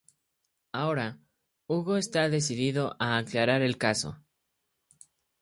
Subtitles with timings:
[0.71, 1.19] Ahora,
[1.67, 4.17] Hugo está decidido a aclarar el caso.